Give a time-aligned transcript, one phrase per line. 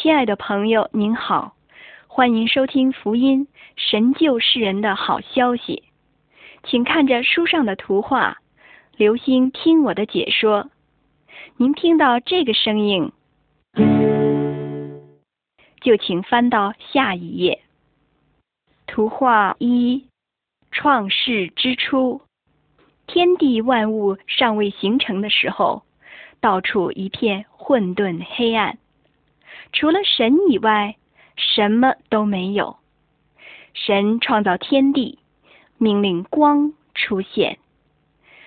[0.00, 1.56] 亲爱的朋友，您好，
[2.06, 5.82] 欢迎收听福音神救世人的好消息。
[6.62, 8.38] 请看着书上的图画，
[8.96, 10.70] 留心听我的解说。
[11.56, 13.10] 您听到这个声音，
[15.80, 17.62] 就请翻到下一页。
[18.86, 20.04] 图画一：
[20.70, 22.20] 创世之初，
[23.08, 25.82] 天地万物尚未形成的时候，
[26.40, 28.78] 到处一片混沌黑暗。
[29.72, 30.96] 除了神以外，
[31.36, 32.76] 什么都没有。
[33.74, 35.18] 神创造天地，
[35.76, 37.58] 命令光出现。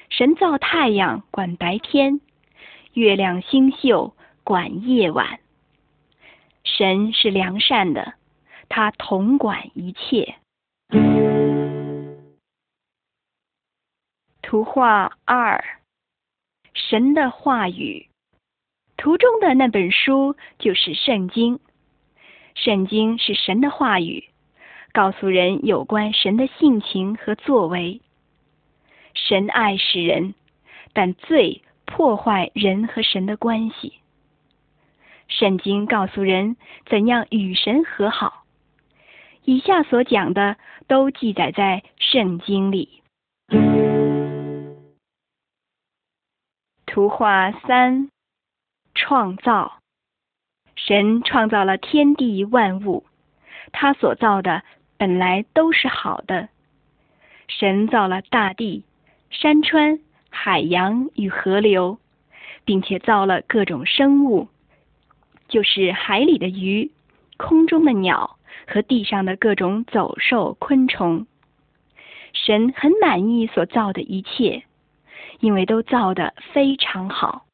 [0.09, 2.19] 神造太阳，管白天；
[2.93, 4.13] 月亮星宿，
[4.43, 5.39] 管夜晚。
[6.63, 8.15] 神是良善的，
[8.67, 10.35] 他统管一切。
[14.41, 15.63] 图画二：
[16.73, 18.10] 神的话语。
[19.01, 21.59] 图中的那本书就是圣经。
[22.53, 24.25] 圣经是神的话语，
[24.93, 27.99] 告诉人有关神的性情和作为。
[29.15, 30.35] 神爱世人，
[30.93, 33.93] 但罪破坏人和神的关系。
[35.27, 38.43] 圣经告诉人怎样与神和好。
[39.45, 43.01] 以下所讲的都记载在圣经里。
[46.85, 48.07] 图画三。
[48.93, 49.79] 创造，
[50.75, 53.05] 神创造了天地万物，
[53.71, 54.63] 他所造的
[54.97, 56.49] 本来都是好的。
[57.47, 58.83] 神造了大地、
[59.29, 61.97] 山川、海洋与河流，
[62.63, 64.47] 并且造了各种生物，
[65.47, 66.91] 就是海里的鱼、
[67.37, 71.27] 空中的鸟和地上的各种走兽、昆虫。
[72.33, 74.63] 神很满意所造的一切，
[75.41, 77.45] 因为都造得非常好。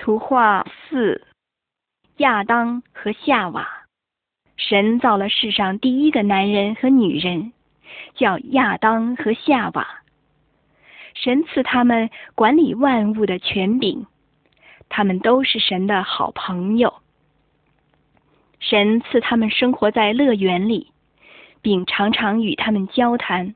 [0.00, 1.26] 图画四：
[2.16, 3.68] 亚当和夏娃。
[4.56, 7.52] 神造了世上第一个男人和女人，
[8.14, 9.86] 叫亚当和夏娃。
[11.12, 14.06] 神赐他们管理万物的权柄，
[14.88, 16.94] 他们都是神的好朋友。
[18.58, 20.92] 神赐他们生活在乐园里，
[21.60, 23.54] 并常常与他们交谈。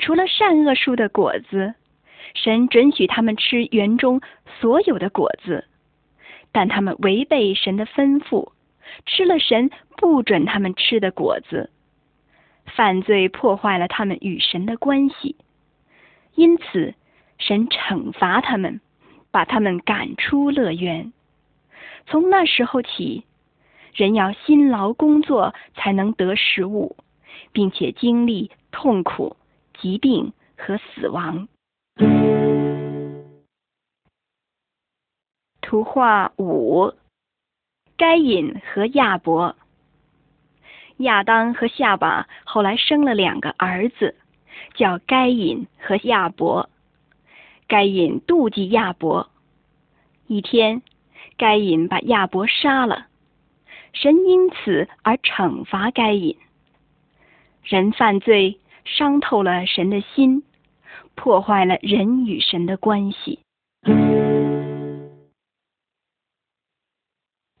[0.00, 1.74] 除了善恶树的果子。
[2.34, 4.20] 神准许他们吃园中
[4.60, 5.64] 所有的果子，
[6.52, 8.52] 但他们违背神的吩咐，
[9.06, 11.70] 吃了神不准他们吃的果子，
[12.66, 15.36] 犯罪破坏了他们与神的关系。
[16.34, 16.94] 因此，
[17.38, 18.80] 神惩罚他们，
[19.30, 21.12] 把他们赶出乐园。
[22.06, 23.24] 从那时候起，
[23.94, 26.96] 人要辛劳工作才能得食物，
[27.52, 29.36] 并且经历痛苦、
[29.80, 31.48] 疾病和死亡。
[35.60, 36.94] 图画五：
[37.96, 39.54] 该隐和亚伯。
[40.98, 44.16] 亚当和夏娃后来生了两个儿子，
[44.74, 46.68] 叫该隐和亚伯。
[47.68, 49.28] 该隐妒忌亚伯，
[50.26, 50.82] 一天，
[51.36, 53.06] 该隐把亚伯杀了，
[53.92, 56.36] 神因此而惩罚该隐。
[57.62, 60.42] 人犯罪，伤透了神的心。
[61.18, 63.40] 破坏了人与神的关系。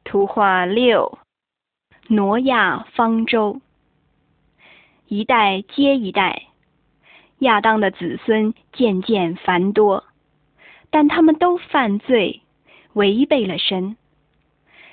[0.04, 1.18] 图画六：
[2.06, 3.60] 挪亚方舟。
[5.08, 6.44] 一代接一代，
[7.40, 10.04] 亚当的子孙渐渐繁多，
[10.90, 12.40] 但他们都犯罪，
[12.92, 13.96] 违背了神。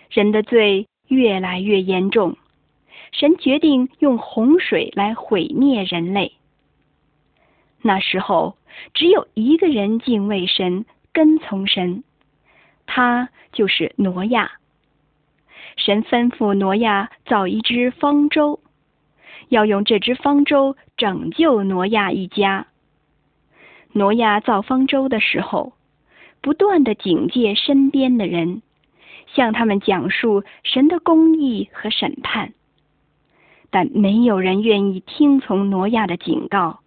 [0.09, 2.36] 人的罪越来越严重，
[3.12, 6.34] 神决定用洪水来毁灭人类。
[7.88, 8.57] 那时候，
[8.96, 12.03] 只有一个人敬畏神，跟从神，
[12.88, 14.53] 他就是挪亚。
[15.78, 18.59] 神吩咐挪亚造一只方舟，
[19.50, 22.66] 要用这只方舟拯救挪亚一家。
[23.94, 25.74] 挪亚造方舟的时候，
[26.41, 28.63] 不断的警戒身边的人，
[29.27, 32.54] 向他们讲述神的公义和审判，
[33.69, 36.80] 但没有人愿意听从挪亚的警告。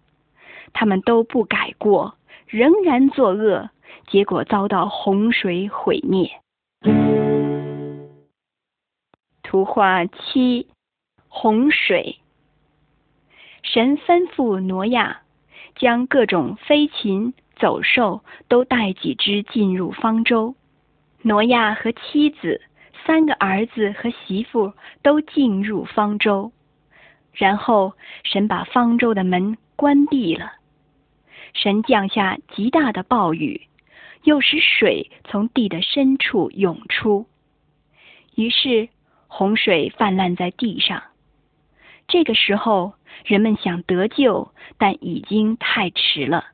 [0.73, 2.15] 他们都不改过，
[2.47, 3.69] 仍然作恶，
[4.07, 6.29] 结果遭到洪水毁灭。
[9.43, 10.67] 图画七：
[11.27, 12.17] 洪水。
[13.63, 15.21] 神吩咐挪亚，
[15.75, 20.55] 将各种飞禽走兽都带几只进入方舟。
[21.21, 22.61] 挪亚和妻子、
[23.05, 26.51] 三个儿子和媳妇都进入方舟，
[27.33, 27.93] 然后
[28.23, 30.53] 神把方舟的门关闭了。
[31.53, 33.67] 神降下极大的暴雨，
[34.23, 37.25] 又使水从地的深处涌出，
[38.35, 38.89] 于是
[39.27, 41.03] 洪水泛滥在地上。
[42.07, 42.93] 这个时候，
[43.25, 46.45] 人们想得救，但已经太迟了。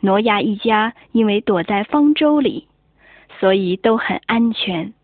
[0.00, 2.68] 挪亚一家因为躲在方舟里，
[3.40, 4.94] 所以都很安全，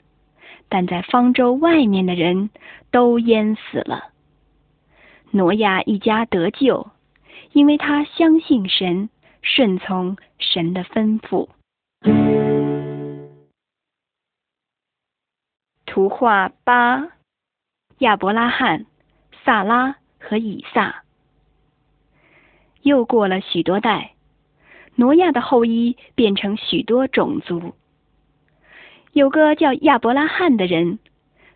[0.68, 2.50] 但在方舟外面的人
[2.92, 4.10] 都淹死了。
[5.32, 6.86] 挪亚一家得救，
[7.54, 9.08] 因为他相信神，
[9.40, 11.48] 顺从神的吩咐。
[15.86, 17.08] 图画八：
[18.00, 18.84] 亚伯拉罕。
[19.44, 21.04] 萨拉和以撒，
[22.80, 24.14] 又过了许多代，
[24.94, 27.74] 挪亚的后裔变成许多种族。
[29.12, 30.98] 有个叫亚伯拉罕的人，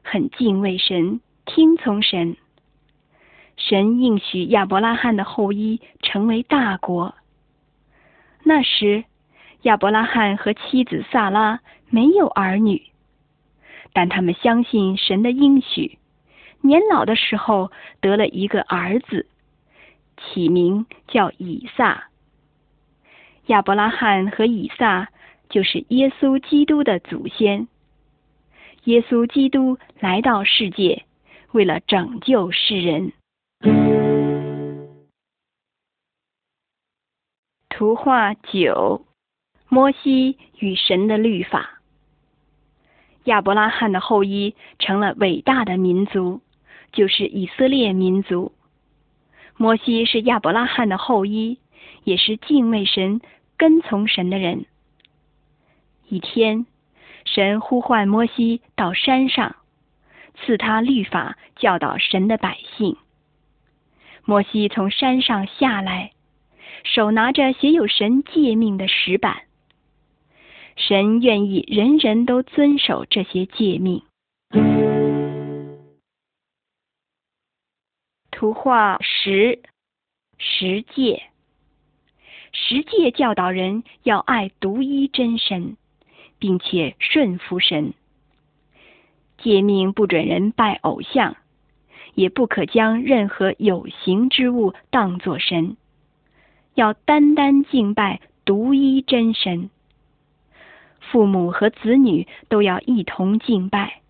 [0.02, 2.36] 很敬畏神，听从神。
[3.58, 7.14] 神应许亚伯拉罕的后裔成为大国。
[8.44, 9.04] 那时，
[9.62, 11.60] 亚伯拉罕和妻子萨拉
[11.90, 12.80] 没有儿女，
[13.92, 15.98] 但他们相信神的应许。
[16.60, 17.70] 年老的时候
[18.00, 19.26] 得了一个儿子，
[20.16, 22.04] 起名叫以撒。
[23.46, 25.08] 亚伯拉罕和以撒
[25.50, 27.66] 就是耶稣基督的祖先。
[28.84, 31.04] 耶稣基督来到世界，
[31.52, 33.12] 为了拯救世人。
[37.88, 39.06] 图画九：
[39.70, 41.80] 摩西与神的律法。
[43.24, 46.42] 亚伯拉罕的后裔成了伟大的民族。
[46.92, 48.52] 就是以色列民族。
[49.56, 51.60] 摩西是亚伯拉罕的后裔，
[52.04, 53.22] 也是敬畏神、
[53.56, 54.66] 跟从神的人。
[56.10, 56.66] 一天，
[57.24, 59.56] 神呼唤摩西到山上，
[60.34, 62.98] 赐他律法，教导神的百姓。
[64.26, 66.12] 摩西从山上下来，
[66.84, 69.42] 手拿着写有神诫命的石板。
[70.76, 74.02] 神愿意人人都遵守这些诫命。
[78.30, 79.60] 图画十
[80.38, 81.24] 十诫，
[82.52, 85.76] 十诫教导人要爱独一真神，
[86.38, 87.94] 并且顺服神。
[89.38, 91.36] 诫命不准人拜偶像，
[92.14, 95.76] 也不可将任何有形之物当作神，
[96.78, 99.68] 要单单敬拜独一真神。
[101.00, 104.00] 父母和子女都要一同敬拜，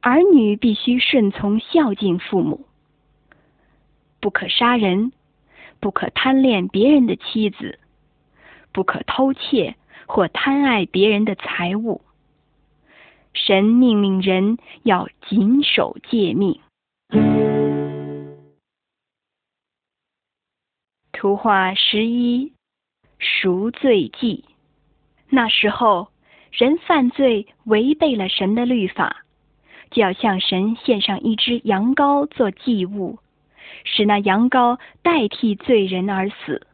[0.00, 2.64] 儿女必须顺从孝敬父母。
[4.20, 5.12] 不可杀人，
[5.78, 7.78] 不可贪恋别人的妻子，
[8.72, 9.74] 不可偷窃
[10.06, 12.00] 或贪爱别人的财物。
[13.34, 16.58] 神命令人要谨守诫命。
[21.16, 22.52] 图画十一，
[23.18, 24.44] 赎罪记。
[25.30, 26.08] 那时候，
[26.52, 29.24] 人犯罪违背了神的律法，
[29.90, 33.18] 就要向神献上一只羊羔做祭物。
[33.84, 36.66] 使那羊羔代替罪人而死，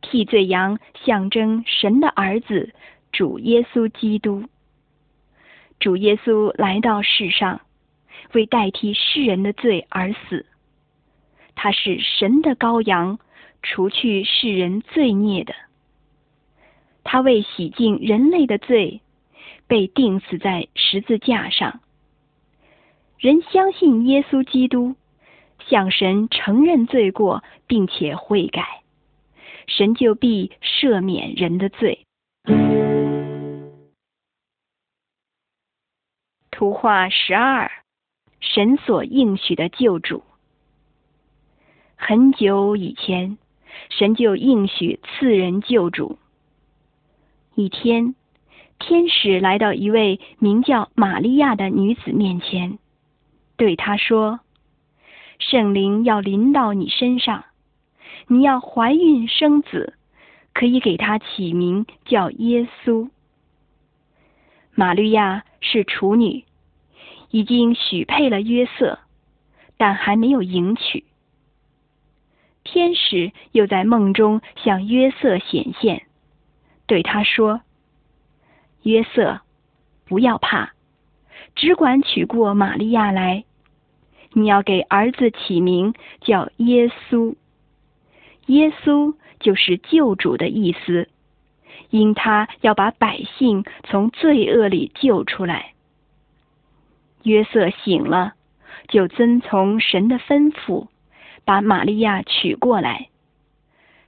[0.00, 2.74] 替罪羊象征神的儿子
[3.12, 4.44] 主耶稣基督。
[5.78, 7.60] 主耶稣来到世上，
[8.32, 10.44] 为代替世人的罪而死。
[11.54, 13.18] 他是神的羔羊，
[13.62, 15.54] 除去世人罪孽的。
[17.04, 19.00] 他为洗净人类的罪，
[19.66, 21.80] 被钉死在十字架上。
[23.18, 24.96] 人相信耶稣基督。
[25.68, 28.82] 向神承认罪过，并且悔改，
[29.68, 32.04] 神就必赦免人的罪。
[36.50, 37.70] 图画十二，
[38.40, 40.24] 神所应许的救主。
[42.04, 43.38] 很久以前，
[43.88, 46.18] 神就应许赐人救主。
[47.54, 48.16] 一天，
[48.80, 52.76] 天使来到一位名叫玛利亚的女子面前，
[53.56, 54.40] 对她说。
[55.38, 57.44] 圣灵要临到你身上，
[58.26, 59.94] 你要怀孕生子，
[60.52, 63.10] 可以给他起名叫耶稣。
[64.74, 66.42] 玛利亚是处女，
[67.30, 68.98] 已经许配了约瑟，
[69.76, 71.04] 但还没有迎娶。
[72.64, 76.06] 天使又在梦中向约瑟显现，
[76.86, 77.60] 对他说
[78.82, 79.40] ：“约瑟，
[80.06, 80.72] 不要怕，
[81.54, 83.44] 只管娶过玛利亚来。”
[84.34, 85.92] 你要给儿子起名
[86.22, 87.34] 叫耶稣，
[88.46, 91.10] 耶稣就是救主的意思，
[91.90, 95.74] 因他要把百姓从罪恶里救出来。
[97.24, 98.32] 约瑟醒了，
[98.88, 100.88] 就遵从神的吩咐，
[101.44, 103.08] 把玛利亚娶过来，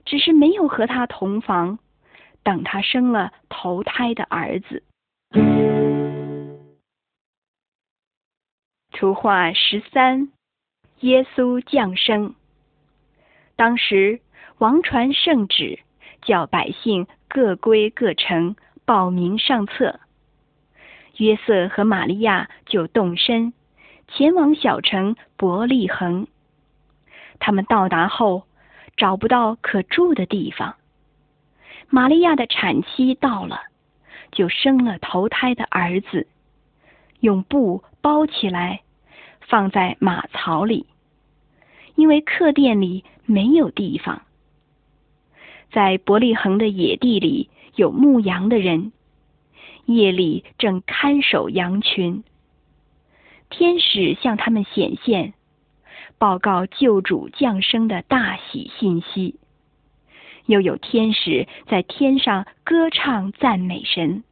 [0.04, 1.78] 只是没有和他同房，
[2.42, 4.82] 等他生了头胎的儿子。
[8.92, 10.30] 图画十三：
[11.00, 12.34] 耶稣降生。
[13.56, 14.20] 当时
[14.58, 15.80] 王传圣旨，
[16.22, 20.00] 叫百姓各归各城，报名上册。
[21.16, 23.52] 约瑟和玛利亚就动身，
[24.08, 26.26] 前往小城伯利恒。
[27.38, 28.44] 他们到达后，
[28.96, 30.76] 找不到可住的地方。
[31.88, 33.60] 玛利亚的产期到了，
[34.32, 36.26] 就生了头胎的儿子，
[37.20, 38.80] 用布包起来。
[39.46, 40.86] 放在马槽里，
[41.96, 44.22] 因为客店里没有地方。
[45.70, 48.90] 在伯利恒的野地里有牧羊的人，
[49.84, 52.24] 夜里正看守羊群。
[53.50, 55.34] 天使向他们显现，
[56.24, 59.38] 报告救主降生的大喜信息。
[60.46, 64.24] 又有天使在天上歌唱赞美神。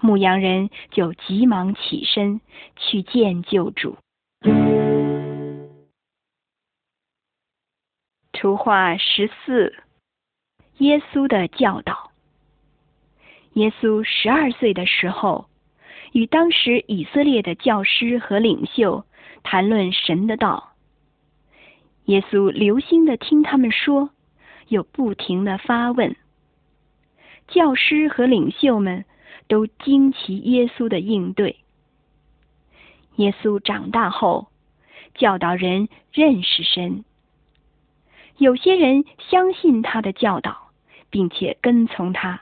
[0.00, 2.40] 牧羊人就急忙起身
[2.76, 3.98] 去见救主。
[8.32, 9.74] 图画十四：
[10.78, 12.10] 耶稣的教导。
[13.52, 15.46] 耶稣十二岁的时候，
[16.12, 19.04] 与当时以色列的教师和领袖
[19.50, 20.74] 谈论神的道。
[22.04, 24.10] 耶稣留心的听他们说，
[24.68, 26.16] 又不停的发问。
[27.46, 29.06] 教师和领袖们。
[29.48, 31.56] 都惊奇耶稣的应对。
[33.16, 34.48] 耶稣长大后，
[35.14, 37.02] 教导人认识神。
[38.36, 40.68] 有些人相信他的教导，
[41.08, 42.40] 并且跟从他；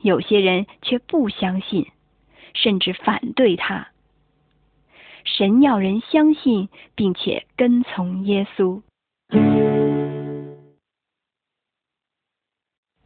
[0.00, 1.88] 有些人却不相信，
[2.54, 3.88] 甚至反对他。
[5.24, 8.82] 神要人相信，并且跟从耶稣。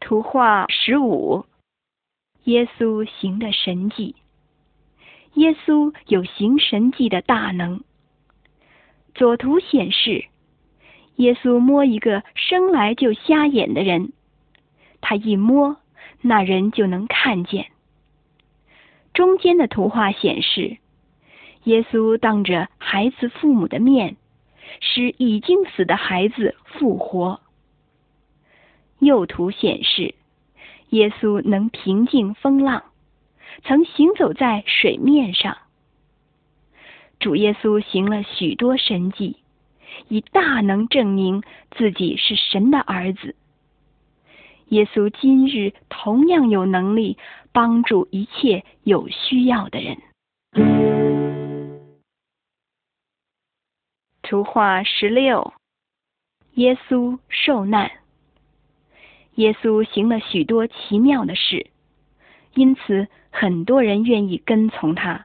[0.00, 1.46] 图画十五。
[2.44, 4.16] 耶稣行的神迹，
[5.34, 7.84] 耶稣有行神迹的大能。
[9.14, 10.24] 左图显示，
[11.16, 14.14] 耶稣摸一个生来就瞎眼的人，
[15.02, 15.76] 他一摸，
[16.22, 17.66] 那人就能看见。
[19.12, 20.78] 中间的图画显示，
[21.68, 24.16] 耶稣当着孩子父母的面，
[24.80, 27.40] 使已经死的孩子复活。
[29.00, 30.14] 右图显示。
[30.88, 32.84] 耶稣能平静风浪，
[33.62, 35.58] 曾行走在水面上。
[37.20, 39.36] 主耶稣行了许多神迹，
[40.08, 41.42] 以大能证明
[41.76, 43.36] 自己是神的儿子。
[44.68, 47.18] 耶稣今日同样有能力
[47.52, 49.98] 帮助一切有需要的人。
[54.28, 55.54] 图画十六：
[56.52, 57.90] 耶稣受难。
[59.36, 61.70] 耶稣行了许多奇妙的事，
[62.52, 65.24] 因此很多人愿意跟从他。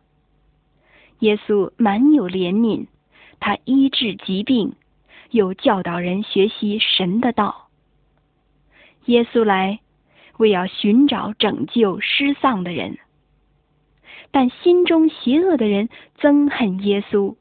[1.20, 2.88] 耶稣满有怜悯，
[3.42, 4.76] 他医治疾病，
[5.32, 7.68] 又教导人学习神的道。
[9.08, 9.82] 耶稣来，
[10.38, 12.98] 为要寻找拯救失丧的人，
[14.32, 15.90] 但心中邪恶的人
[16.22, 17.36] 憎恨耶稣，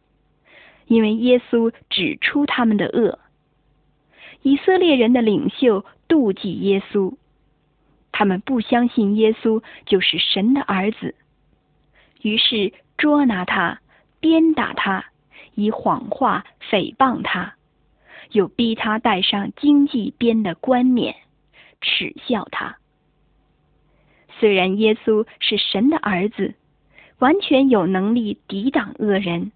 [0.93, 3.19] 因为耶稣指出他们的恶。
[4.43, 5.85] 以色列人的领袖。
[6.09, 7.15] 妒忌耶稣，
[8.13, 11.15] 他们不相信耶稣就是神的儿子，
[12.21, 13.81] 于是捉拿他，
[14.21, 15.07] 鞭打他，
[15.55, 17.55] 以谎话诽谤他，
[18.33, 21.17] 又逼他戴上荆棘编的冠冕，
[21.81, 22.77] 耻笑他。
[24.39, 26.55] 虽然耶稣是神的儿子，
[27.21, 29.51] 完全有能力抵挡恶人，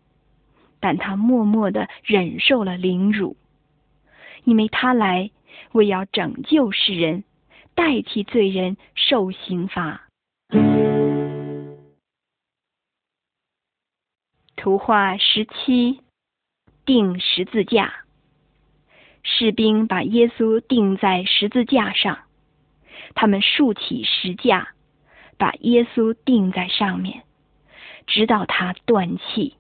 [0.87, 3.37] 但他默默的忍受了凌辱，
[4.45, 5.33] 因为他来。
[5.73, 7.25] 为要拯救世人，
[7.75, 10.07] 代替罪人受刑罚。
[14.55, 16.03] 图画十七：
[16.85, 17.93] 钉十字架。
[19.25, 22.21] 士兵把耶稣钉在十字架上，
[23.17, 24.69] 他们竖起石架，
[25.37, 27.25] 把耶稣钉在上面，
[28.07, 29.57] 直到他断气。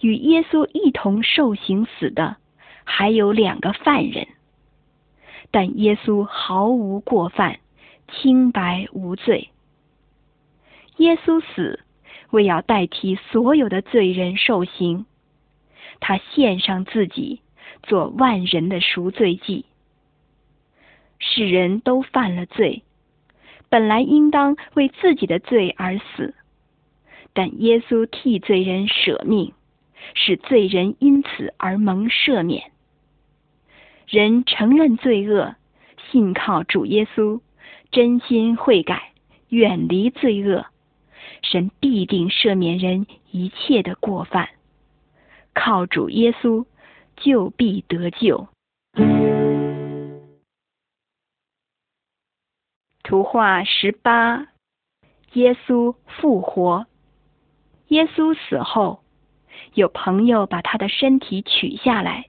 [0.00, 2.36] 与耶稣一同受刑死的
[2.84, 4.28] 还有两个犯人。
[5.50, 7.60] 但耶稣毫无过犯，
[8.08, 9.50] 清白无罪。
[10.96, 11.80] 耶稣死，
[12.30, 15.06] 为要代替所有的罪人受刑，
[16.00, 17.40] 他献上自己，
[17.82, 19.66] 做万人的赎罪祭。
[21.18, 22.82] 世人都犯了罪，
[23.68, 26.34] 本来应当为自己的罪而死，
[27.32, 29.52] 但耶稣替罪人舍命，
[30.14, 32.70] 使罪人因此而蒙赦免。
[34.06, 35.56] 人承认罪恶，
[36.10, 37.40] 信靠主耶稣，
[37.90, 39.12] 真心悔改，
[39.48, 40.66] 远离罪恶，
[41.42, 44.48] 神必定赦免人一切的过犯。
[45.54, 46.66] 靠主耶稣，
[47.16, 48.48] 就必得救。
[53.02, 54.48] 图画十八，
[55.32, 56.86] 耶稣复活。
[57.88, 59.00] 耶稣死后，
[59.74, 62.26] 有朋友把他的身体取下来，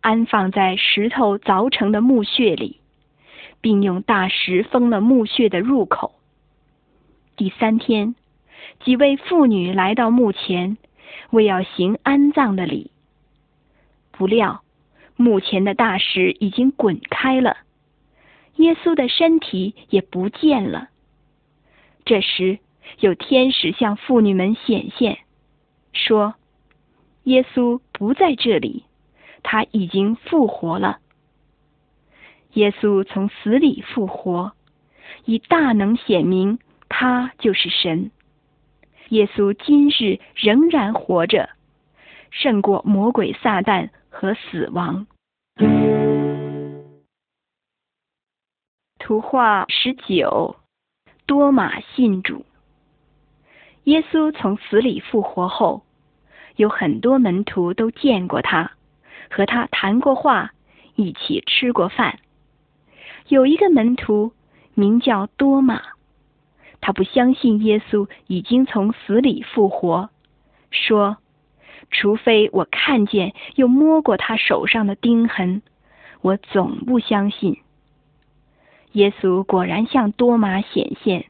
[0.00, 2.80] 安放在石头凿成的墓穴里，
[3.60, 6.14] 并用大石封了墓穴的入口。
[7.36, 8.14] 第三天，
[8.84, 10.76] 几位妇女来到墓前，
[11.30, 12.90] 为要行安葬的礼。
[14.12, 14.62] 不料，
[15.16, 17.58] 墓前的大石已经滚开了。
[18.56, 20.88] 耶稣的身体也不见了。
[22.06, 22.58] 这时，
[23.00, 25.18] 有天使向妇女们显现，
[25.96, 26.34] 说
[27.24, 28.84] ：“耶稣不在这里，
[29.42, 30.98] 他已经复活了。
[32.52, 34.52] 耶稣从死里复活，
[35.24, 38.10] 以大能显明他就是神。
[39.08, 41.50] 耶稣今日仍然活着，
[42.30, 45.06] 胜过魔鬼撒旦和死亡。”
[48.98, 50.56] 图画十九，
[51.26, 52.44] 多马信主。
[53.84, 55.84] 耶稣从死里复活后，
[56.56, 58.72] 有很多门徒都见过他，
[59.30, 60.52] 和他谈过话，
[60.94, 62.18] 一起吃过饭。
[63.28, 64.32] 有一个门徒
[64.74, 65.82] 名叫多马，
[66.80, 70.10] 他不相信耶稣已经从死里复活，
[70.70, 71.18] 说
[71.90, 75.62] ：“除非我看见又摸过他手上的钉痕，
[76.20, 77.58] 我总不相信。”
[78.92, 81.26] 耶稣果然向多马显现，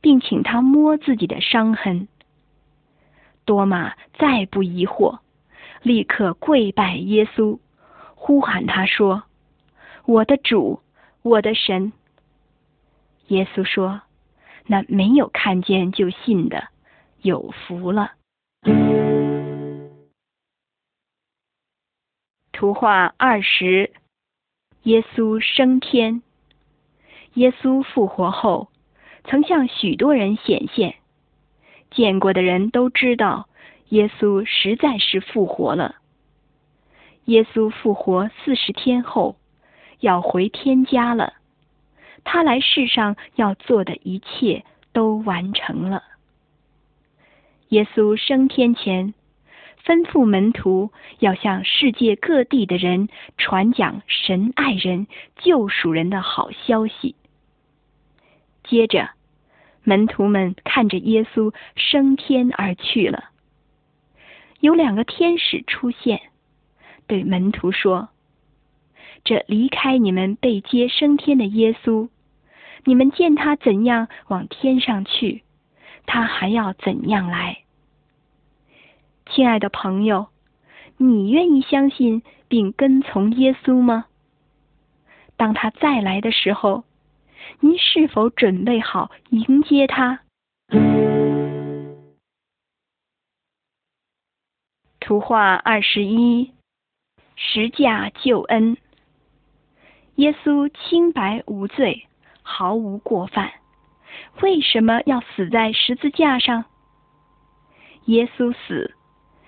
[0.00, 2.08] 并请他摸自己的伤痕。
[3.46, 5.20] 多马再不疑惑，
[5.80, 7.58] 立刻跪拜耶稣，
[8.14, 9.22] 呼喊他说
[10.04, 10.80] ：“我的主，
[11.22, 11.92] 我的神。”
[13.28, 14.02] 耶稣说
[14.66, 16.68] ：“那没有看见就信的，
[17.22, 18.12] 有福了。”
[22.52, 23.92] 图画二十，
[24.82, 26.22] 耶稣升天。
[27.34, 28.70] 耶稣复活后，
[29.24, 30.96] 曾向许多人显现，
[31.96, 33.48] 见过的人都知道，
[33.88, 35.94] 耶稣实在是复活了。
[37.24, 39.36] 耶稣复活四十天后，
[40.00, 41.32] 要回天家了。
[42.22, 46.02] 他来世上要做的一切都完成了。
[47.70, 49.14] 耶稣升天前，
[49.82, 55.06] 吩咐门徒要向世界各地的人传讲神爱人、
[55.38, 57.16] 救赎人的好消息。
[58.64, 59.08] 接着，
[59.88, 63.26] 门徒们看着耶稣升天而去了。
[64.58, 66.22] 有两个天使出现，
[67.06, 68.08] 对门徒说
[69.22, 72.08] ：“这离开你们被接升天的耶稣，
[72.82, 75.44] 你们见他怎样往天上去，
[76.04, 77.58] 他还要怎样来。”
[79.30, 80.26] 亲爱的朋友，
[80.96, 84.06] 你愿意相信并跟从耶稣吗？
[85.36, 86.82] 当他再来的时候。
[87.60, 90.20] 您是否准备好迎接他？
[95.00, 96.52] 图画二十一，
[97.36, 98.76] 十架救恩。
[100.16, 102.06] 耶稣清白无罪，
[102.42, 103.52] 毫无过犯，
[104.40, 106.64] 为什么要死在十字架上？
[108.06, 108.94] 耶稣死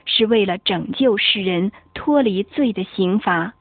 [0.04, 3.54] 是为了拯救世人脱离罪的刑罚，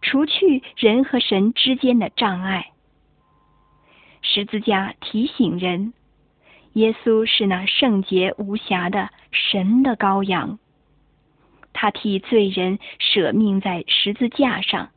[0.00, 2.72] 除去人和神之间的障碍。
[4.22, 5.92] 十字架提醒人，
[6.74, 10.58] 耶稣是那圣洁无瑕的神的羔羊，
[11.72, 14.90] 他替罪人舍命在十字架上。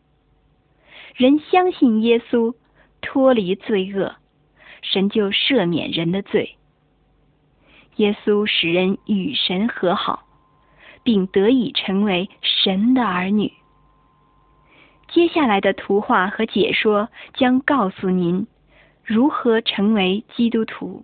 [1.15, 2.55] 人相信耶稣，
[3.01, 4.15] 脱离罪恶，
[4.81, 6.55] 神就赦免人的罪。
[7.97, 10.23] 耶稣使人与神和好，
[11.03, 13.53] 并得以成为神的儿女。
[15.09, 18.47] 接下来的图画和解说将告诉您。
[19.03, 21.03] 如何成为基督徒？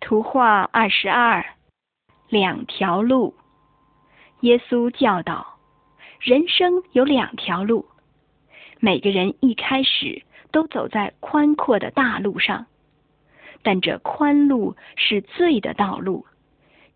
[0.00, 1.44] 图画二十二，
[2.28, 3.34] 两条路。
[4.40, 5.58] 耶稣教导，
[6.20, 7.86] 人生有两条路，
[8.80, 12.66] 每个人一开始都走在宽阔的大路上，
[13.62, 16.26] 但这宽路是罪的道路，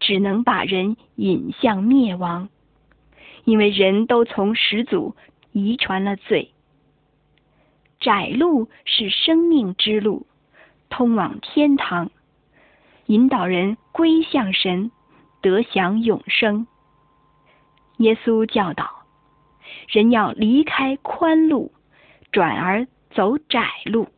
[0.00, 2.50] 只能把人引向灭亡，
[3.44, 5.16] 因为人都从始祖
[5.58, 6.52] 遗传了罪。
[8.00, 10.26] 窄路是生命之路，
[10.88, 12.10] 通往天堂，
[13.06, 14.90] 引导人归向神，
[15.40, 16.66] 得享永生。
[17.96, 18.88] 耶稣教导，
[19.88, 21.72] 人要离开宽路，
[22.30, 24.08] 转而走窄路。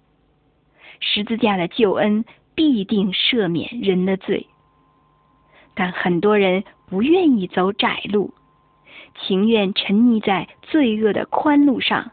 [1.01, 4.47] 十字架的救恩必定赦免人的罪，
[5.75, 8.35] 但很多人不愿意走窄路，
[9.15, 12.13] 情愿沉溺在罪恶的宽路上，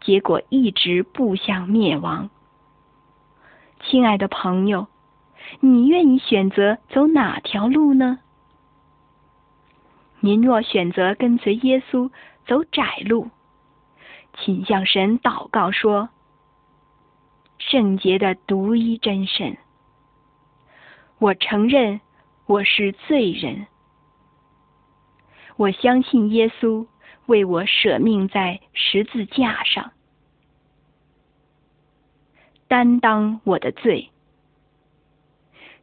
[0.00, 2.30] 结果一直步向灭亡。
[3.84, 4.88] 亲爱的朋友，
[5.60, 8.20] 你愿意选择走哪条路呢？
[10.20, 12.10] 您若选择跟随耶稣
[12.46, 13.30] 走窄路，
[14.38, 16.10] 请向神祷告说
[17.58, 19.56] ：“圣洁的独一真神，
[21.18, 22.00] 我承认
[22.46, 23.66] 我是罪人，
[25.56, 26.86] 我相信耶稣
[27.26, 29.92] 为我舍命在十字架上，
[32.68, 34.10] 担当我的罪，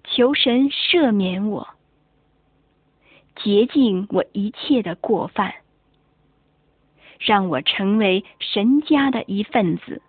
[0.03, 1.67] 求神赦免我。”
[3.41, 5.53] 洁净我一切的过犯，
[7.19, 10.01] 让我成为神家的一份子。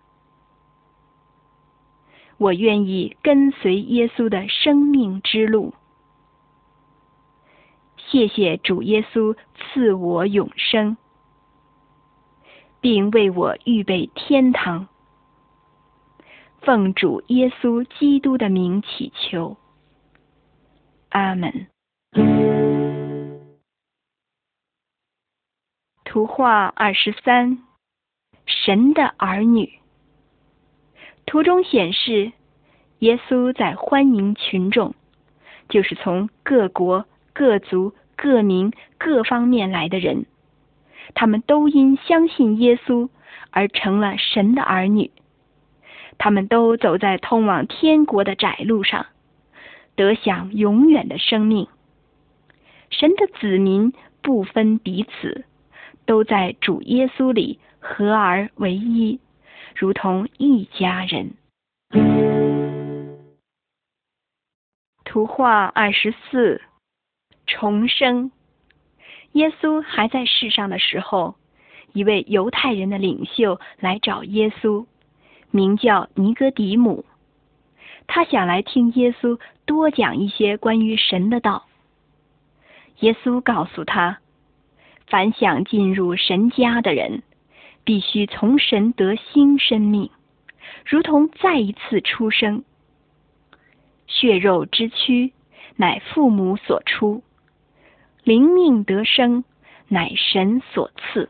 [2.37, 5.73] 我愿意跟随耶稣的生命之路。
[8.11, 10.97] 谢谢主耶稣赐我永生，
[12.81, 14.89] 并为我预备天堂。
[16.59, 19.55] 奉主耶稣基督的名祈求，
[21.11, 21.67] 阿门。
[26.03, 27.59] 图画二十三，
[28.45, 29.79] 神的儿女。
[31.25, 32.33] 图中显示，
[32.99, 34.93] 耶稣在欢迎群众，
[35.69, 40.25] 就是从各国、各族、各民、各方面来的人，
[41.15, 43.09] 他们都因相信耶稣
[43.49, 45.09] 而成了神的儿女。
[46.19, 49.07] 他们都走在通往天国的窄路上，
[49.95, 51.67] 得享永远的生命。
[52.91, 55.45] 神的子民不分彼此。
[56.03, 59.19] 都在主耶稣里合而为一，
[59.75, 61.35] 如同一家人。
[65.05, 66.59] 图画二十四，
[67.51, 68.31] 重生。
[69.33, 71.35] 耶稣还在世上的时候，
[71.91, 74.85] 一位犹太人的领袖来找耶稣，
[75.51, 77.03] 名叫尼哥底母。
[78.07, 81.65] 他想来听耶稣多讲一些关于神的道。
[82.99, 84.19] 耶稣告诉他。
[85.07, 87.21] 凡想进入神家的人，
[87.83, 90.09] 必须从神得新生命，
[90.85, 92.63] 如同再一次出生。
[94.07, 95.33] 血肉之躯
[95.75, 97.23] 乃父母所出，
[98.23, 99.43] 灵命得生
[99.87, 101.29] 乃神所赐。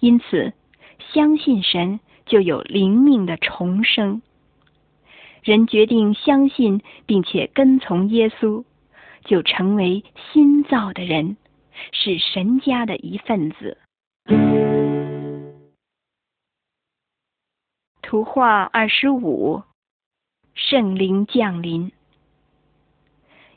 [0.00, 0.52] 因此，
[1.12, 4.22] 相信神就有灵命的重生。
[5.42, 8.64] 人决定相信并且跟从耶稣，
[9.24, 11.36] 就成为新造的人。
[11.90, 13.78] 是神家的一份子。
[18.02, 19.62] 图画二十五，
[20.54, 21.90] 圣灵降临。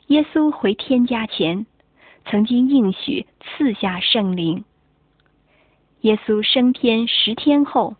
[0.06, 1.66] 耶稣回天家前，
[2.28, 4.64] 曾经应许赐下圣灵。
[6.00, 7.96] 耶稣升天十天后，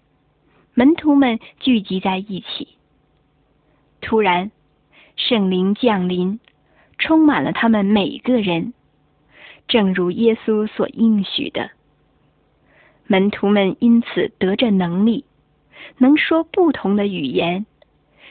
[0.75, 2.69] 门徒们聚集在一起。
[4.01, 4.51] 突然，
[5.17, 6.41] 圣灵降临，
[6.99, 8.75] 充满了他们每个人。
[9.69, 11.71] 正如耶稣所应许的，
[13.07, 15.25] 门徒们因此得着能力，
[15.99, 17.67] 能说不同的语言，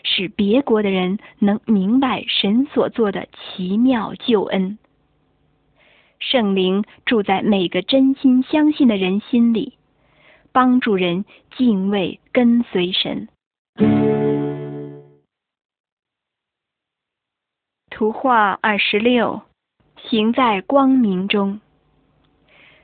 [0.04, 4.78] 使别国的人能明白神所做的奇妙救恩。
[6.32, 9.78] 圣灵住在每个真心相信的人心里，
[10.52, 11.24] 帮助人
[11.56, 13.28] 敬畏跟随神。
[17.90, 19.42] 图画二十六。
[20.08, 21.60] 行在光明中，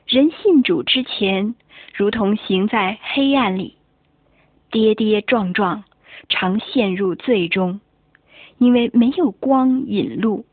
[0.08, 1.54] 人信主之前，
[1.93, 3.75] 如同行在黑暗里，
[4.71, 5.84] 跌跌撞撞，
[6.30, 7.80] 常陷入罪中，
[8.58, 10.45] 因为没有光引路。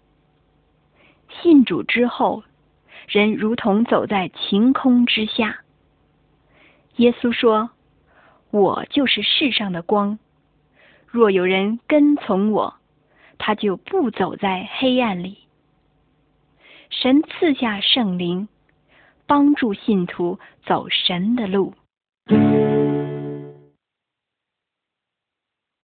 [1.40, 2.42] 信主之后，
[3.08, 5.60] 人如同走在晴空之下。
[6.96, 7.70] 耶稣说
[8.52, 10.18] ：“我就是世上的光，
[11.06, 12.74] 若有人跟从我，
[13.38, 15.38] 他就不走在黑暗里。”
[16.90, 18.48] 神赐下圣灵，
[19.26, 21.74] 帮助信徒走神的路。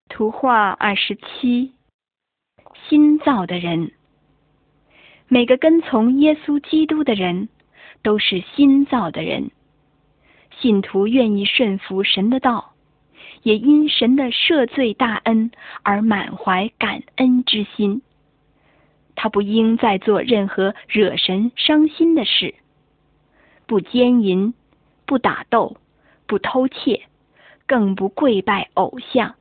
[0.08, 1.72] 图画二十七，
[2.88, 3.92] 新造的人。
[5.28, 7.48] 每个跟从耶稣基督的人
[8.02, 9.50] 都是新造的人。
[10.60, 12.72] 信徒愿意顺服神的道，
[13.42, 15.50] 也因神的赦罪大恩
[15.82, 18.02] 而满怀感恩之心。
[19.16, 22.54] 他不应再做任何惹神伤心的事，
[23.66, 24.54] 不奸淫、
[25.06, 25.76] 不打斗，
[26.26, 27.02] 不偷窃，
[27.66, 29.34] 更不跪拜偶像。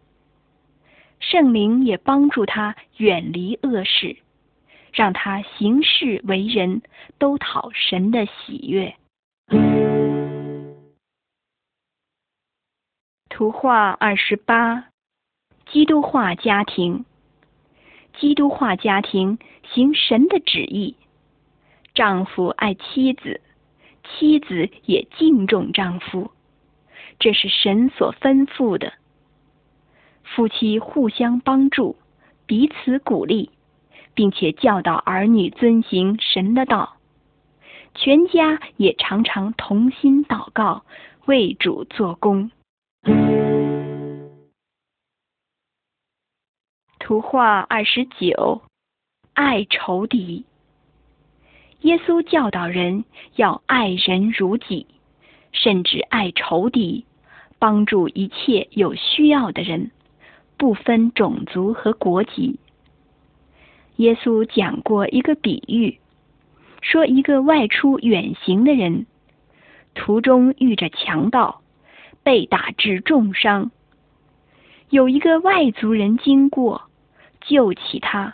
[1.20, 4.18] 圣灵也帮助他远离恶事，
[4.96, 6.82] 让他行事为人，
[7.20, 8.96] 都讨神的喜悦。
[13.28, 14.86] 图画二十八：
[15.70, 17.04] 基督化家庭。
[18.18, 19.38] 基督化家庭
[19.74, 20.96] 行神的旨意，
[21.94, 23.42] 丈夫爱妻子，
[24.04, 26.32] 妻子也敬重丈夫，
[27.20, 28.94] 这是神所吩咐的。
[30.24, 31.98] 夫妻互相帮助，
[32.46, 33.52] 彼此鼓励，
[34.16, 36.96] 并且教导儿女遵行神的道。
[37.94, 40.84] 全家也常常同心祷告，
[41.26, 42.50] 为主做工。
[47.00, 48.64] 图画二十九，
[49.34, 50.46] 爱仇敌。
[51.82, 54.88] 耶稣教导人要爱人如己，
[55.52, 57.06] 甚至爱仇敌，
[57.60, 59.92] 帮助一切有需要的人，
[60.58, 62.60] 不分种族和国籍。
[63.98, 66.00] 耶稣讲过一个比喻，
[66.82, 69.06] 说一个外出远行的人，
[69.94, 71.62] 途中遇着强盗，
[72.24, 73.72] 被打致重伤，
[74.90, 76.84] 有一个外族人经过。
[77.48, 78.34] 救起他，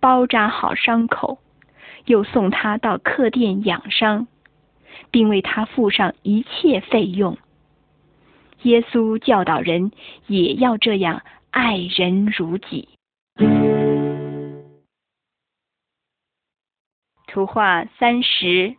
[0.00, 1.38] 包扎好伤口，
[2.06, 4.26] 又送他到客店养伤，
[5.12, 7.38] 并为他付上一切费用。
[8.62, 9.92] 耶稣教导人
[10.26, 12.88] 也要这样爱人如己。
[17.30, 18.74] 图画三十，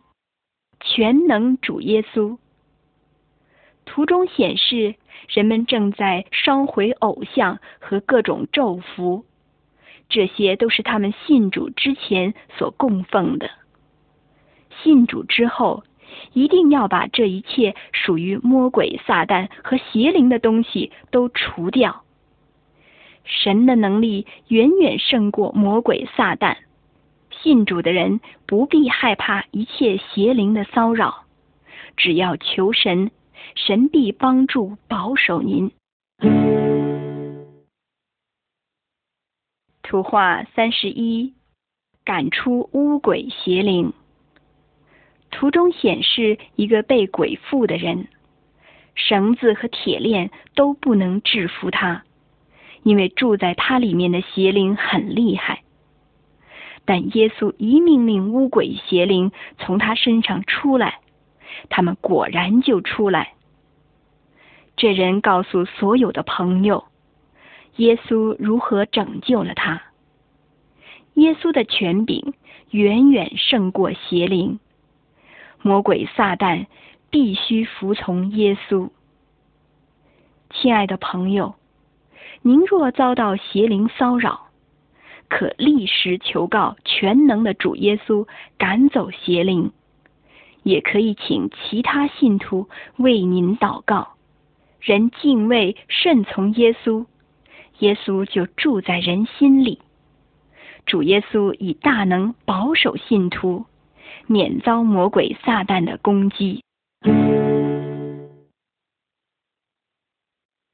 [0.78, 2.36] 全能主耶稣。
[3.86, 4.94] 图中显示
[5.30, 9.24] 人们正在烧毁偶像和各种咒符。
[10.10, 13.48] 这些都是他们信主之前所供奉的。
[14.82, 15.84] 信主之后，
[16.34, 22.02] 一定要把这一切属于魔鬼、撒旦和邪灵的东西都除掉。
[23.24, 26.58] 神的能力远远胜过魔鬼、撒旦。
[27.32, 31.24] 信主的人不必害怕一切邪灵的骚扰，
[31.96, 33.10] 只要求神，
[33.54, 35.70] 神必帮助保守您。
[39.82, 41.34] 图画三十一，
[42.04, 43.92] 赶出污鬼邪灵。
[45.30, 48.06] 图中显示一个被鬼附的人，
[48.94, 52.04] 绳子和铁链都不能制服他，
[52.82, 55.62] 因为住在他里面的邪灵很厉害。
[56.84, 61.00] 但耶稣一命令巫鬼邪灵从他身上出来，
[61.68, 63.34] 他们果然就出来。
[64.76, 66.84] 这人告诉所有的朋友。
[67.76, 69.80] 耶稣如何拯救了他？
[71.14, 72.34] 耶稣的权柄
[72.70, 74.58] 远远胜过邪灵，
[75.62, 76.66] 魔鬼撒旦
[77.10, 78.90] 必须服从耶稣。
[80.50, 81.54] 亲爱的朋友，
[82.42, 84.48] 您若遭到邪灵骚扰，
[85.32, 89.70] 可立时求告全能的主耶稣，赶走邪灵；
[90.62, 92.68] 也可以请其他信徒
[92.98, 94.12] 为您祷告。
[94.78, 97.06] 人敬畏顺从耶稣。
[97.78, 99.80] 耶稣就住在人心里，
[100.84, 103.64] 主耶稣以大能保守信徒，
[104.26, 106.62] 免遭魔鬼撒旦的攻击。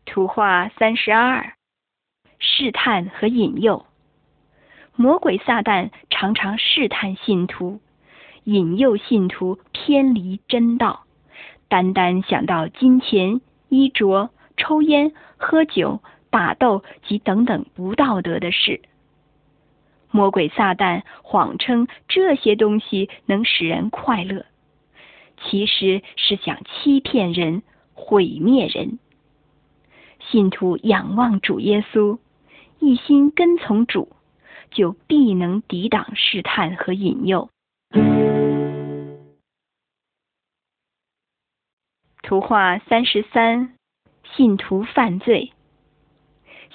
[0.05, 1.55] 图画三十二，
[2.41, 3.87] 试探和引诱。
[4.99, 7.79] 魔鬼撒旦常常试探信徒，
[8.43, 11.05] 引诱信徒偏离真道，
[11.69, 16.01] 单单想到金钱、衣着、抽烟、喝酒。
[16.31, 18.83] 打斗及等等不道德的事，
[20.11, 24.45] 魔鬼撒旦谎称这些东西能使人快乐，
[25.41, 27.63] 其实是想欺骗人、
[27.95, 28.99] 毁灭人。
[30.21, 32.19] 信徒仰望主耶稣，
[32.79, 34.11] 一心跟从主，
[34.71, 37.51] 就必能抵挡试探和引诱。
[42.23, 43.75] 图画三十三，
[44.37, 45.53] 信徒犯罪。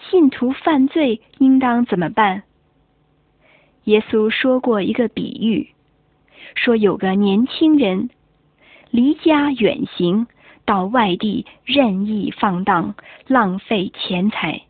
[0.10, 2.44] 信徒犯罪应当怎么办？
[3.84, 5.70] 耶稣说过一个比喻，
[6.56, 8.10] 说有个年轻人
[8.90, 10.26] 离家远行，
[10.66, 12.96] 到外地任意放荡，
[13.28, 14.64] 浪费钱财，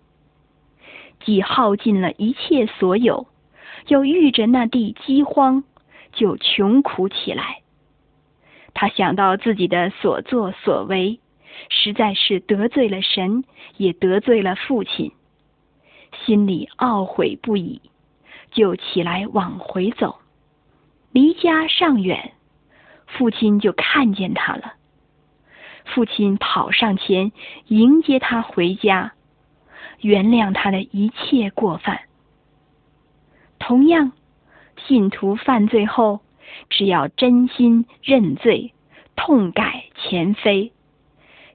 [1.26, 3.28] 既耗尽了一切所有，
[3.88, 5.64] 又遇着那地饥荒，
[6.12, 7.62] 就穷苦起来。
[8.74, 11.20] 他想到自己的所作所为，
[11.70, 13.44] 实在是得罪了神，
[13.78, 15.12] 也得罪了父亲。
[16.26, 17.82] 心里懊悔不已，
[18.52, 20.20] 就起来往回走。
[21.12, 22.34] 离家尚远，
[23.08, 24.74] 父亲就看见他了。
[25.86, 27.32] 父亲跑上前
[27.68, 29.14] 迎接他回家，
[30.04, 32.02] 原谅他的一切过犯。
[33.58, 34.12] 同样，
[34.86, 36.20] 信徒犯罪后，
[36.70, 38.74] 只要真心认罪、
[39.16, 40.72] 痛改前非，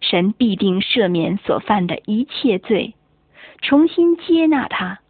[0.01, 2.95] 神必定赦免所犯的一切罪，
[3.61, 5.01] 重新接纳他。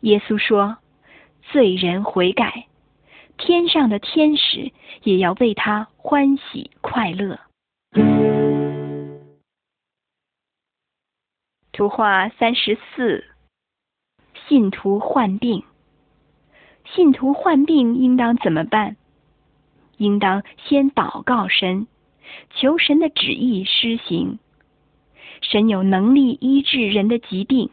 [0.00, 0.78] 耶稣说
[1.52, 2.66] ：“罪人悔改。”
[3.36, 4.70] 天上的天使
[5.02, 7.40] 也要为他欢喜快乐。
[11.80, 13.24] 图画三十四：
[14.46, 15.62] 信徒患病。
[16.84, 18.96] 信徒患病应当怎么办？
[19.96, 21.86] 应当先祷告神，
[22.50, 24.38] 求神的旨意施行。
[25.40, 27.70] 神有能力医治人的疾病，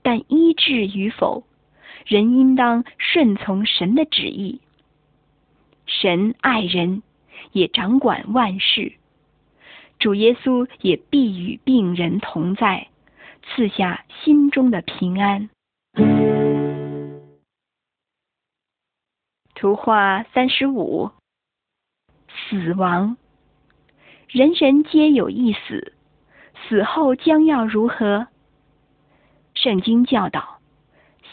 [0.00, 1.44] 但医治与否，
[2.06, 4.62] 人应当顺从神的旨意。
[5.84, 7.02] 神爱人，
[7.52, 8.94] 也掌管万事。
[9.98, 12.88] 主耶稣也必与病人同在，
[13.48, 15.48] 赐下心中的平安。
[19.54, 21.10] 图画三十五：
[22.28, 23.16] 死亡。
[24.28, 25.94] 人人皆有一死，
[26.68, 28.28] 死后将要如何？
[29.54, 30.60] 圣经教导，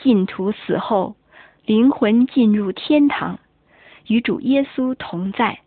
[0.01, 1.15] 信徒死后，
[1.65, 3.39] 灵魂进入天堂。
[4.07, 5.61] 与主耶稣同在，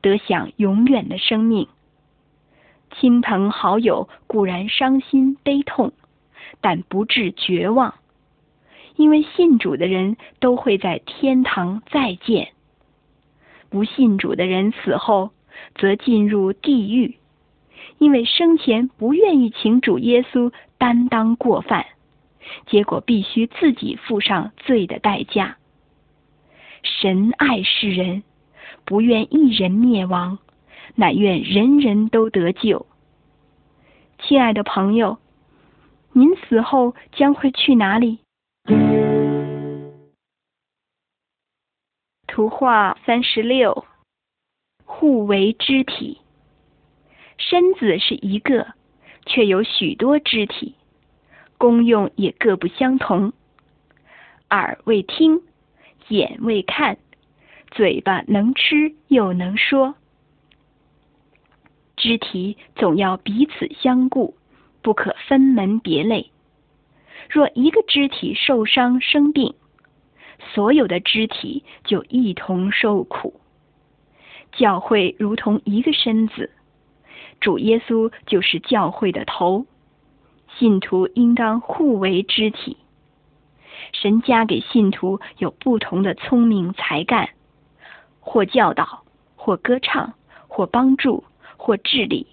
[0.00, 1.68] 得享永远的生命。
[2.98, 5.92] 亲朋好友固然伤心悲痛，
[6.60, 7.94] 但不至绝望，
[8.96, 12.48] 因为信主的人都会在天堂再见。
[13.70, 15.30] 不信主的人死后
[15.74, 17.16] 则进入地狱，
[17.98, 21.86] 因为生前不愿意请主耶稣担当过犯，
[22.66, 25.56] 结果必须自己付上罪的代价。
[26.82, 28.22] 神爱世人，
[28.84, 30.38] 不愿一人灭亡，
[30.94, 32.86] 乃愿人人都得救。
[34.18, 35.18] 亲爱的朋友，
[36.12, 38.20] 您死后将会去哪里？
[42.26, 43.84] 图画三十六，
[44.84, 46.20] 互为肢体。
[47.38, 48.74] 身子是一个，
[49.26, 50.74] 却有许多肢体，
[51.58, 53.32] 功用也各不相同。
[54.50, 55.42] 耳为听。
[56.08, 56.98] 眼未看，
[57.70, 59.94] 嘴巴能吃又能说，
[61.96, 64.34] 肢体总要彼此相顾，
[64.82, 66.30] 不可分门别类。
[67.30, 69.54] 若一个肢体受伤生病，
[70.52, 73.40] 所有的肢体就一同受苦。
[74.52, 76.50] 教会如同一个身子，
[77.40, 79.66] 主耶稣就是教会的头，
[80.58, 82.76] 信徒应当互为肢体。
[83.92, 87.30] 神加给信徒有不同的聪明才干，
[88.20, 89.04] 或教导，
[89.36, 90.14] 或歌唱，
[90.48, 91.24] 或帮助，
[91.62, 92.26] 或治理，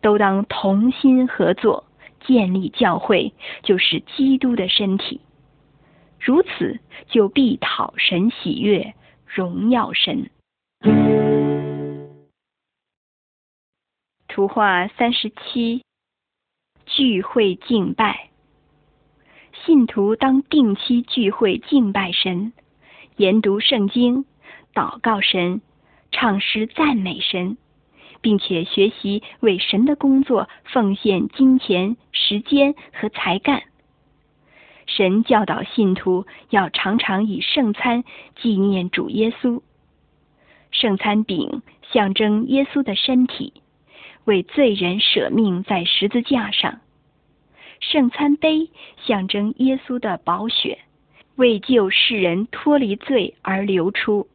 [0.00, 1.84] 都当同心合作，
[2.26, 3.32] 建立教会，
[3.62, 5.20] 就是基督的身体。
[6.18, 8.94] 如此，就必讨神喜悦，
[9.26, 10.28] 荣耀神。
[14.26, 15.84] 图画三十七，
[16.84, 18.30] 聚会敬拜。
[19.64, 22.52] 信徒当定期聚会敬拜神，
[23.16, 24.24] 研读圣经，
[24.74, 25.60] 祷告神，
[26.10, 27.56] 唱诗赞美神，
[28.24, 33.64] 并且学习为神的工作奉献金钱、时间和才干。
[34.86, 38.02] 神教导信徒要常常以圣餐
[38.36, 39.60] 纪念主耶稣。
[40.70, 41.60] 圣餐饼
[41.92, 43.52] 象征耶稣的身体，
[44.24, 46.80] 为罪人舍命在十字架上。
[47.80, 48.70] 圣餐杯
[49.06, 50.78] 象征耶稣的宝血，
[51.36, 54.26] 为救世人脱离罪而流出。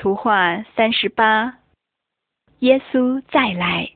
[0.00, 1.58] 图画三十八，
[2.60, 3.90] 耶稣再来。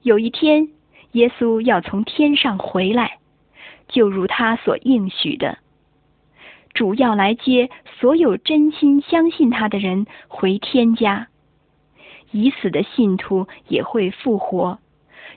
[0.00, 0.70] 有一天，
[1.12, 3.18] 耶稣要从天上回来，
[3.86, 5.58] 就如他所应许的，
[6.72, 7.68] 主要来接
[8.00, 11.28] 所有真心相信他的人回天家。
[12.30, 14.78] 已死的信徒也会复活，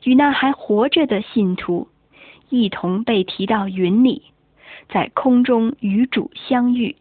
[0.06, 1.90] 与那还活着的信徒
[2.48, 4.32] 一同被提到云里，
[4.88, 6.96] 在空中与主相遇。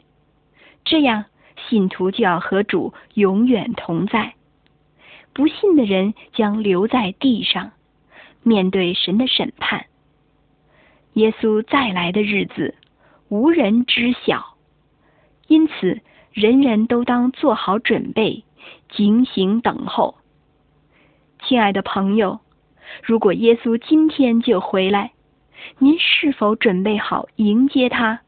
[0.85, 1.27] 这样，
[1.69, 4.35] 信徒就要和主永远同在。
[5.33, 7.73] 不信的人将留在地上，
[8.43, 9.87] 面对神的审判。
[11.15, 12.75] 耶稣再来的日子，
[13.29, 14.57] 无人知晓，
[15.47, 16.01] 因此
[16.33, 18.45] 人人都当做好准备。
[18.91, 20.17] 警醒等候，
[21.43, 22.41] 亲爱的朋友，
[23.03, 25.13] 如果耶稣今天就回来，
[25.79, 28.21] 您是否准备好迎接他？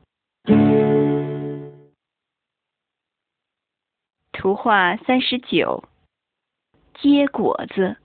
[4.38, 5.82] 图画三十九，
[6.94, 7.96] 结果子。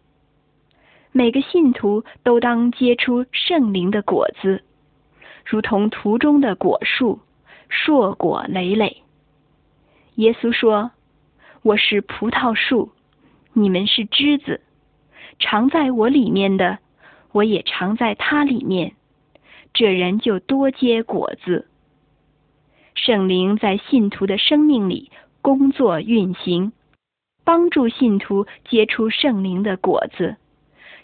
[1.11, 4.63] 每个信徒都当结出圣灵的果子，
[5.45, 7.19] 如同图中的果树，
[7.69, 9.03] 硕果累累。
[10.15, 10.89] 耶稣说
[11.61, 12.91] ：“我是葡萄树，
[13.53, 14.59] 你们是枝子。
[15.37, 16.79] 常在我里面的，
[17.31, 18.95] 我也常在他里面。
[19.71, 21.67] 这人就多结果子。
[22.95, 25.11] 圣灵在信徒的生命里
[25.43, 26.71] 工作运行，
[27.43, 30.37] 帮助信徒结出圣灵的果子。”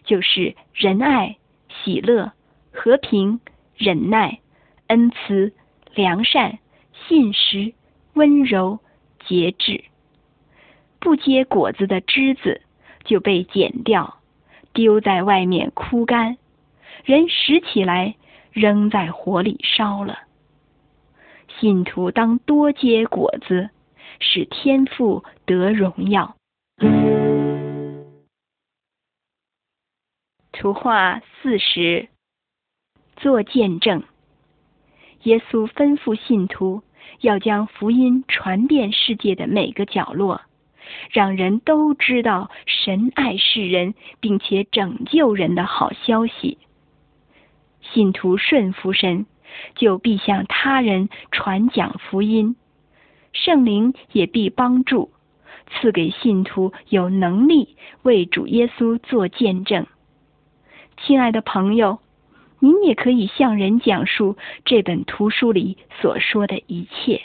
[0.06, 1.38] 就是仁爱、
[1.68, 2.32] 喜乐、
[2.72, 3.40] 和平、
[3.76, 4.40] 忍耐、
[4.88, 5.54] 恩慈、
[5.94, 6.58] 良善、
[7.08, 7.74] 信实、
[8.14, 8.80] 温柔、
[9.28, 9.84] 节制。
[11.00, 12.62] 不结果子的枝子
[13.04, 14.18] 就被剪掉，
[14.74, 16.38] 丢在外面枯干。
[17.04, 18.16] 人拾起来，
[18.52, 20.18] 扔在火里烧了。
[21.60, 23.70] 信徒当多结果子，
[24.20, 26.36] 使天父得荣耀。
[30.52, 32.10] 图画四十，
[33.16, 34.04] 做见证。
[35.24, 36.82] 耶稣吩咐信徒
[37.22, 40.42] 要将福音传遍世界的每个角落，
[41.12, 46.58] 让人都知道神爱世人，并且拯救人的好消息。
[47.82, 49.26] 信徒顺服神，
[49.76, 52.56] 就必向他人传讲福音，
[53.34, 55.12] 圣灵也必帮助，
[55.70, 59.86] 赐给信徒有能力为主耶稣做见证。
[60.98, 62.00] 亲爱的朋友，
[62.60, 67.22] 您也可以向人讲述这本图书里所说的一切。